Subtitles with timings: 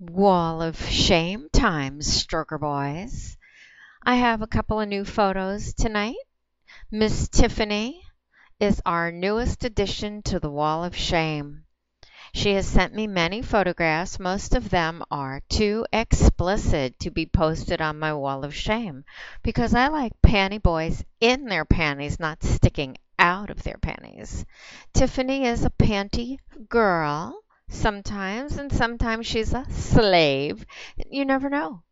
[0.00, 3.36] Wall of Shame times, Stroker boys.
[4.02, 6.16] I have a couple of new photos tonight.
[6.90, 8.02] Miss Tiffany
[8.58, 11.64] is our newest addition to the Wall of Shame.
[12.32, 14.18] She has sent me many photographs.
[14.18, 19.04] Most of them are too explicit to be posted on my Wall of Shame
[19.44, 24.44] because I like panty boys in their panties, not sticking out of their panties.
[24.92, 30.64] Tiffany is a panty girl sometimes, and sometimes she's a slave.
[31.10, 31.82] You never know.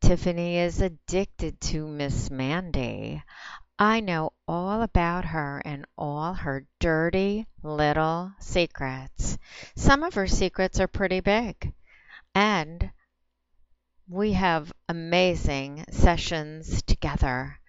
[0.00, 3.22] Tiffany is addicted to Miss Mandy.
[3.78, 9.38] I know all about her and all her dirty little secrets.
[9.76, 11.72] Some of her secrets are pretty big.
[12.34, 12.90] And
[14.08, 17.60] we have amazing sessions together.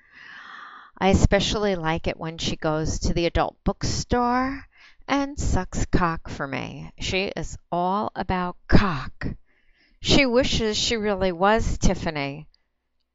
[0.97, 4.67] I especially like it when she goes to the adult bookstore
[5.07, 6.91] and sucks cock for me.
[6.99, 9.27] She is all about cock.
[10.01, 12.47] She wishes she really was Tiffany.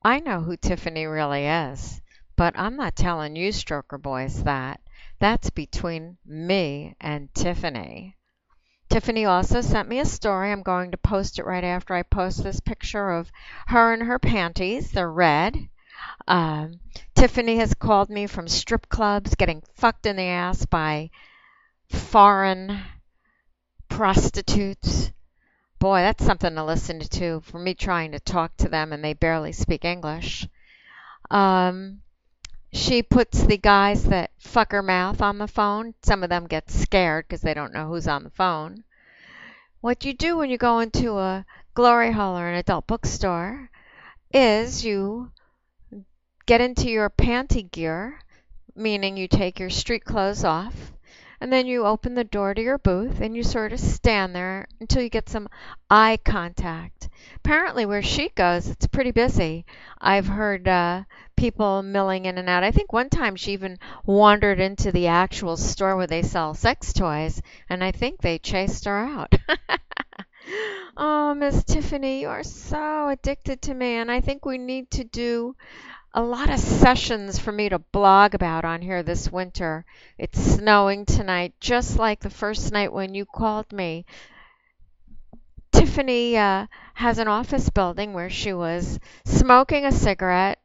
[0.02, 2.00] I know who Tiffany really is,
[2.36, 4.80] but I'm not telling you stroker boys that.
[5.18, 8.16] That's between me and Tiffany.
[8.88, 10.52] Tiffany also sent me a story.
[10.52, 13.32] I'm going to post it right after I post this picture of
[13.66, 14.92] her and her panties.
[14.92, 15.68] They're red.
[16.28, 16.80] Um,
[17.14, 21.10] Tiffany has called me from strip clubs getting fucked in the ass by
[21.88, 22.80] foreign
[23.88, 25.12] prostitutes.
[25.78, 29.12] Boy, that's something to listen to for me trying to talk to them and they
[29.12, 30.48] barely speak English.
[31.30, 32.02] Um,
[32.72, 35.94] she puts the guys that fuck her mouth on the phone.
[36.02, 38.84] Some of them get scared because they don't know who's on the phone.
[39.80, 43.70] What you do when you go into a glory hole or an adult bookstore
[44.32, 45.30] is you
[46.46, 48.20] get into your panty gear,
[48.74, 50.92] meaning you take your street clothes off,
[51.40, 54.66] and then you open the door to your booth and you sort of stand there
[54.80, 55.48] until you get some
[55.90, 57.08] eye contact.
[57.36, 59.64] Apparently, where she goes, it's pretty busy.
[60.00, 61.04] I've heard uh,
[61.36, 62.64] people milling in and out.
[62.64, 66.92] I think one time she even wandered into the actual store where they sell sex
[66.92, 69.34] toys, and I think they chased her out.
[70.96, 75.04] oh, Miss Tiffany, you are so addicted to me, and I think we need to
[75.04, 75.54] do
[76.16, 79.84] a lot of sessions for me to blog about on here this winter.
[80.18, 84.06] It's snowing tonight, just like the first night when you called me.
[85.70, 90.58] Tiffany uh, has an office building where she was smoking a cigarette,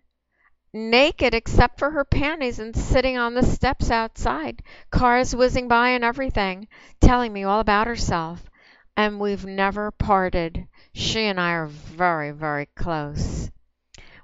[0.73, 4.63] naked except for her panties, and sitting on the steps outside.
[4.91, 6.67] Cars whizzing by and everything,
[7.01, 8.49] telling me all about herself.
[8.97, 10.67] And we've never parted.
[10.93, 13.51] She and I are very, very close.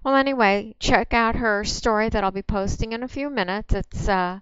[0.08, 3.74] Well, anyway, check out her story that I'll be posting in a few minutes.
[3.74, 4.40] It's uh,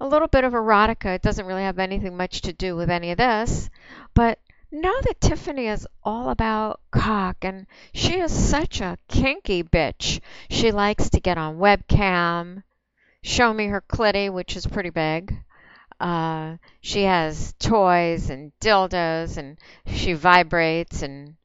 [0.00, 1.16] a little bit of erotica.
[1.16, 3.68] It doesn't really have anything much to do with any of this.
[4.14, 4.38] But
[4.72, 10.22] know that Tiffany is all about cock, and she is such a kinky bitch.
[10.48, 12.62] She likes to get on webcam,
[13.22, 15.42] show me her clitty, which is pretty big.
[16.00, 21.36] Uh, she has toys and dildos, and she vibrates and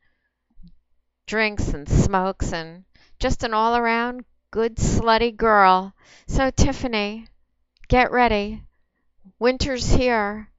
[1.26, 2.86] drinks and smokes and
[3.20, 5.94] just an all around good slutty girl.
[6.28, 7.28] So, Tiffany,
[7.88, 8.64] get ready.
[9.40, 10.50] Winter's here.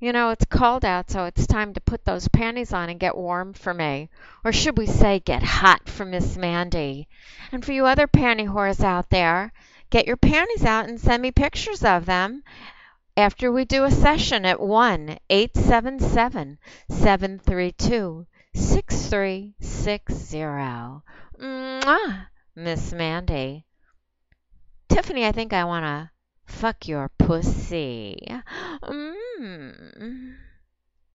[0.00, 3.16] You know, it's cold out, so it's time to put those panties on and get
[3.16, 4.10] warm for me.
[4.44, 7.08] Or should we say, get hot for Miss Mandy?
[7.52, 9.52] And for you other panty whores out there,
[9.90, 12.44] get your panties out and send me pictures of them
[13.16, 18.26] after we do a session at 1 877 732
[18.58, 21.02] 6360.
[21.40, 22.26] Mwah,
[22.56, 23.64] Miss Mandy.
[24.88, 26.10] Tiffany, I think I want to
[26.52, 28.26] fuck your pussy.
[28.82, 30.34] Mmm.